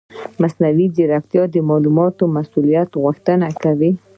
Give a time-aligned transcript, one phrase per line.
[0.41, 3.91] مصنوعي ځیرکتیا د معلوماتي مسؤلیت غوښتنه کوي.